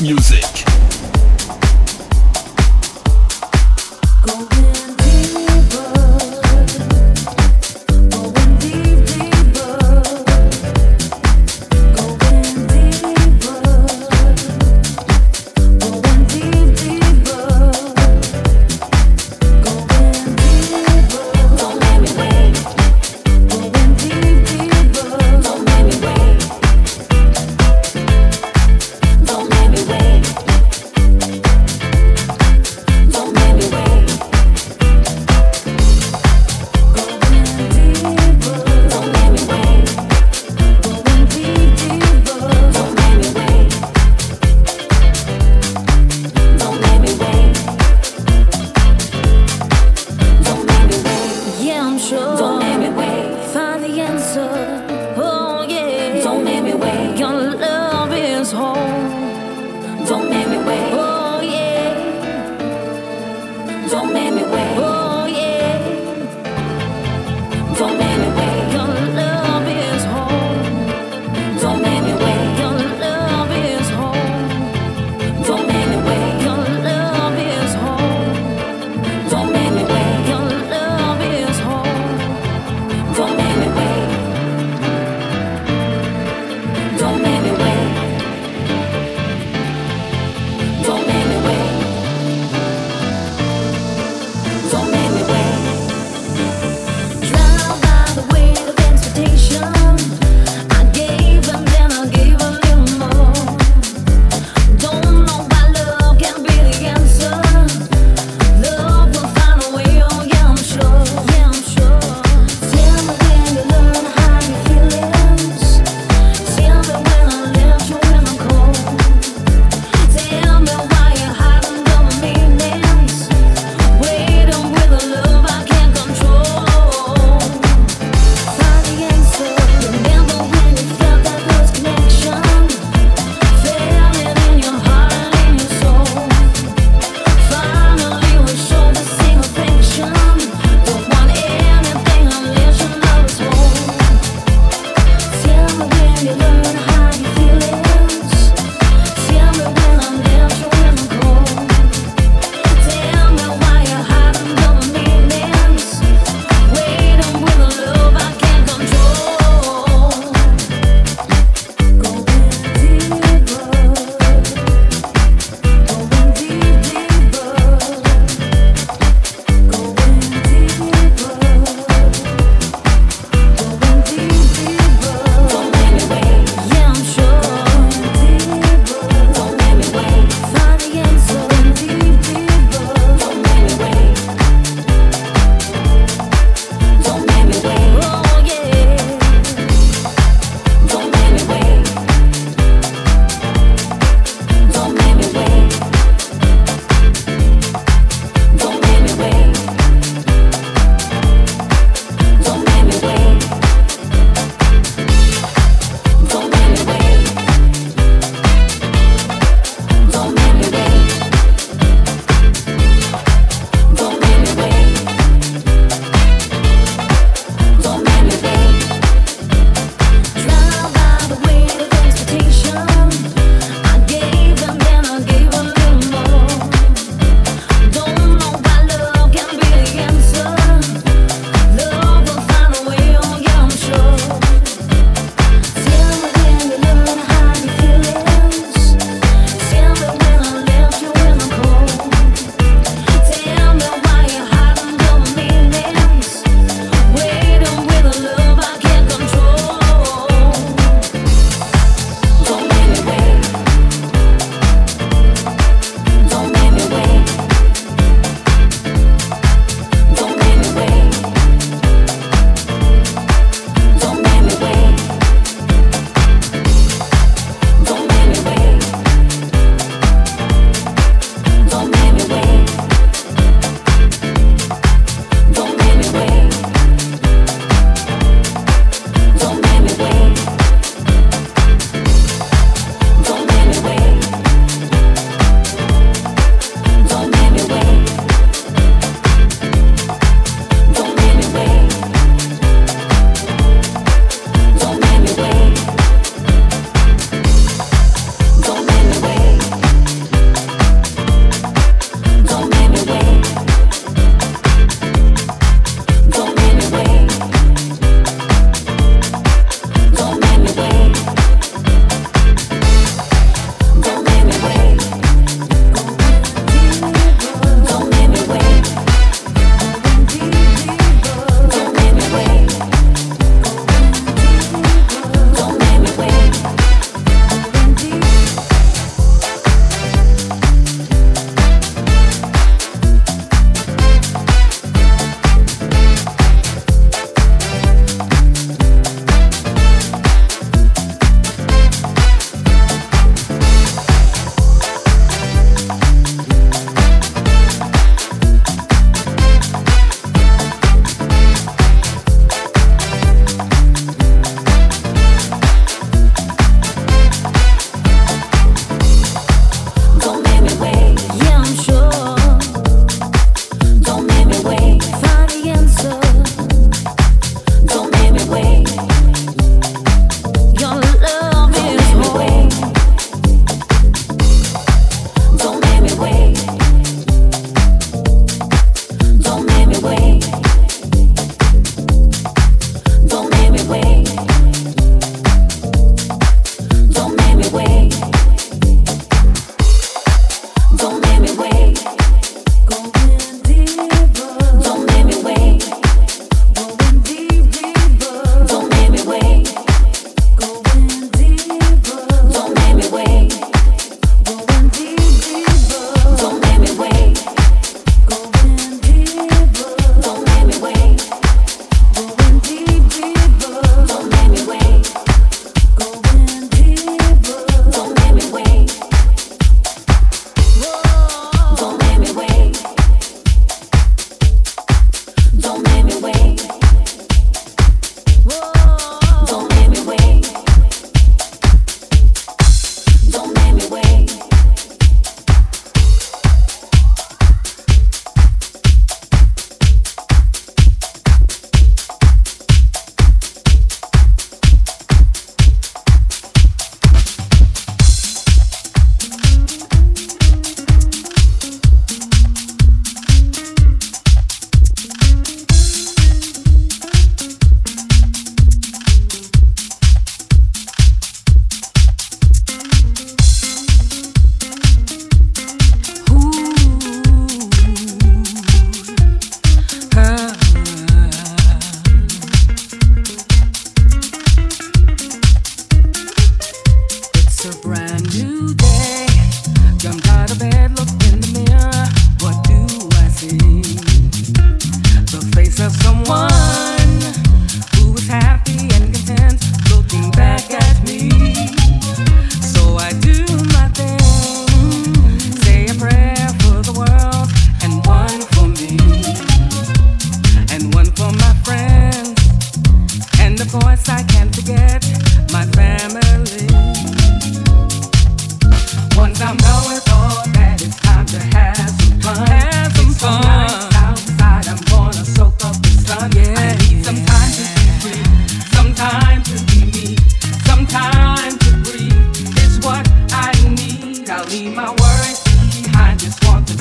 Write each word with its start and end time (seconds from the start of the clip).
music. 0.00 0.55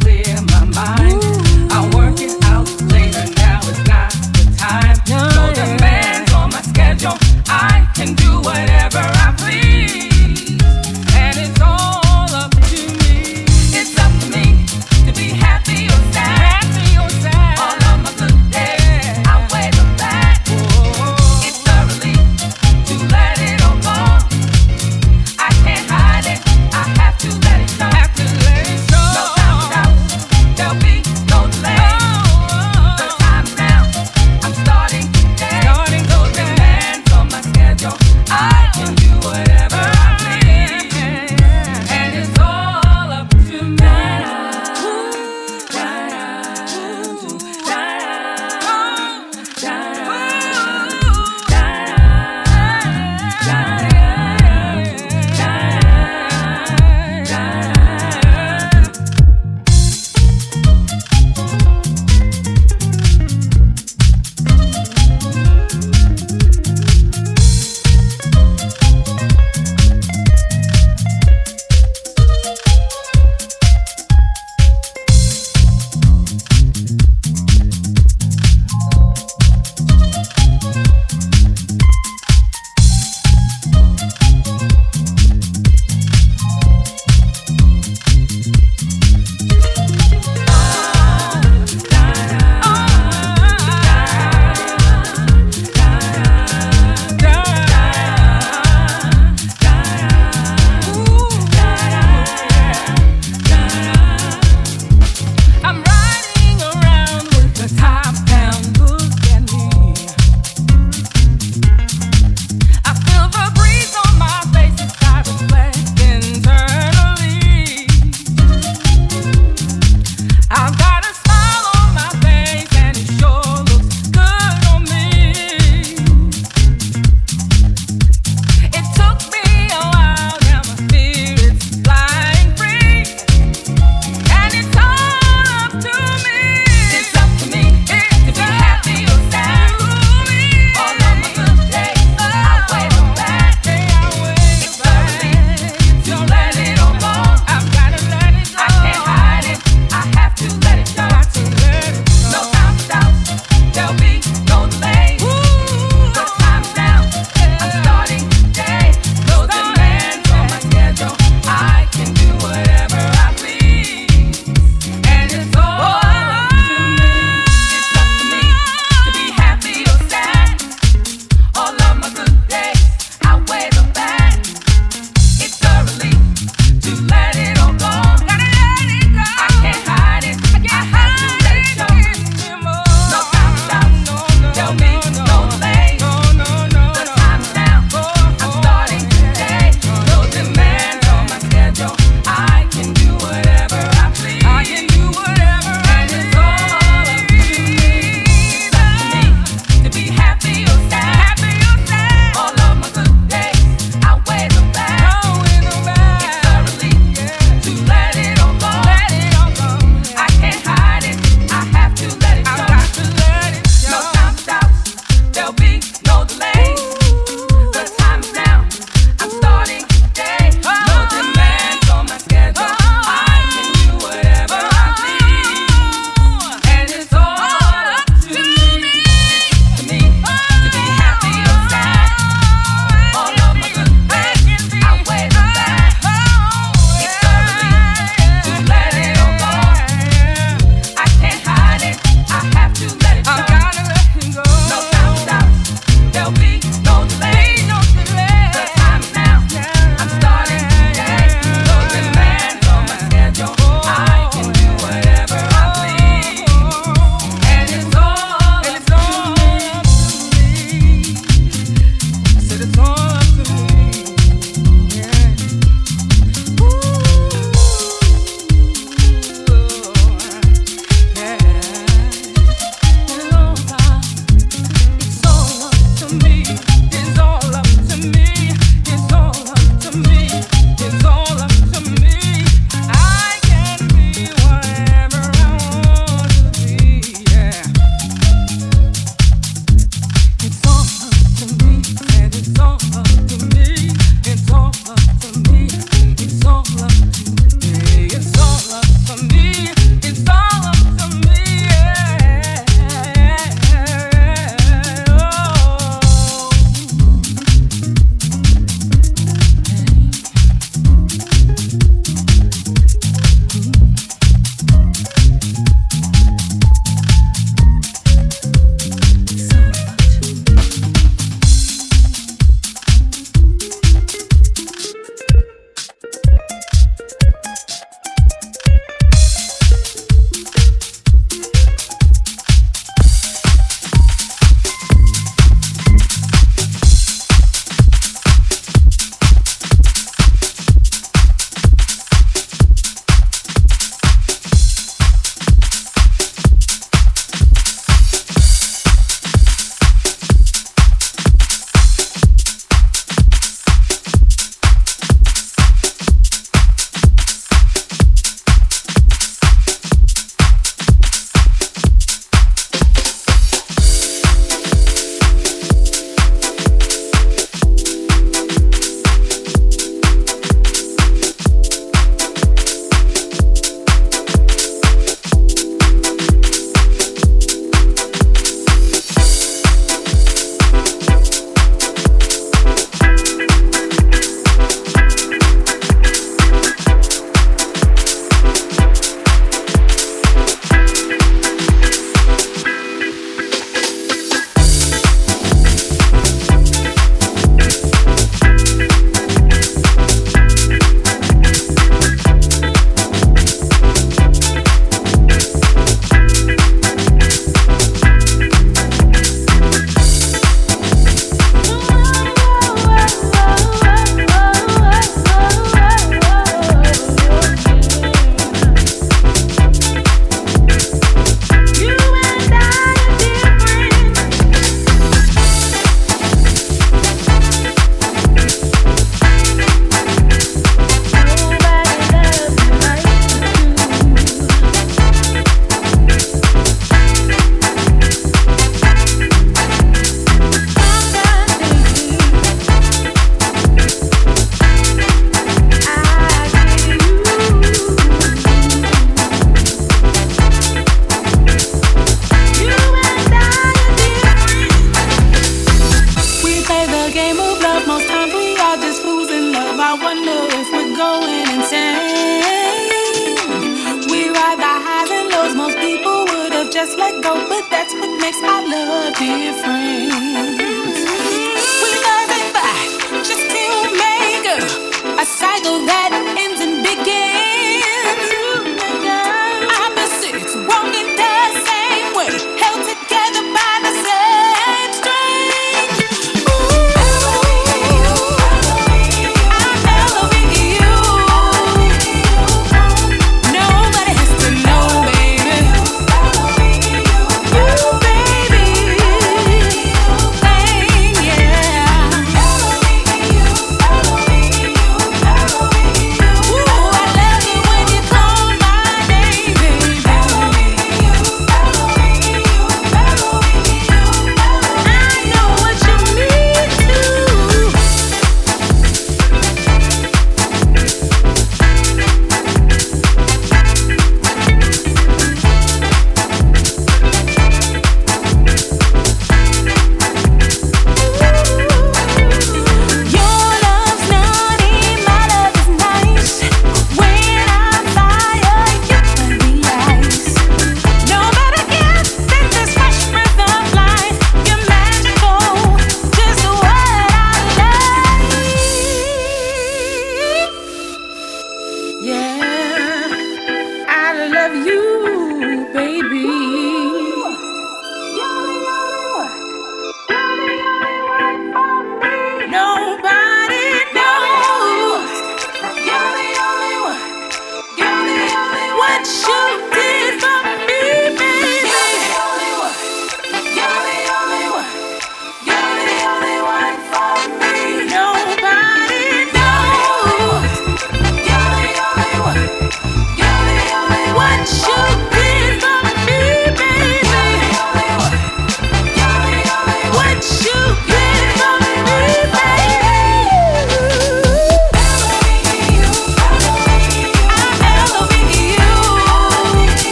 clear 0.00 0.40
my 0.50 0.64
mind. 0.74 1.24
Ooh. 1.24 1.45